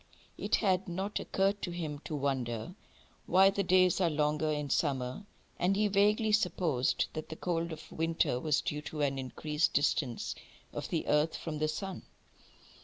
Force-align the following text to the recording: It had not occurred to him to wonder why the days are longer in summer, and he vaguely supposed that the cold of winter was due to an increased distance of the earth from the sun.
It 0.35 0.55
had 0.55 0.87
not 0.87 1.19
occurred 1.19 1.61
to 1.61 1.69
him 1.69 1.99
to 2.05 2.15
wonder 2.15 2.73
why 3.27 3.51
the 3.51 3.61
days 3.61 4.01
are 4.01 4.09
longer 4.09 4.49
in 4.49 4.71
summer, 4.71 5.27
and 5.59 5.75
he 5.75 5.87
vaguely 5.87 6.31
supposed 6.31 7.05
that 7.13 7.29
the 7.29 7.35
cold 7.35 7.71
of 7.71 7.91
winter 7.91 8.39
was 8.39 8.61
due 8.61 8.81
to 8.81 9.01
an 9.01 9.19
increased 9.19 9.73
distance 9.73 10.33
of 10.73 10.89
the 10.89 11.05
earth 11.05 11.37
from 11.37 11.59
the 11.59 11.67
sun. 11.67 12.01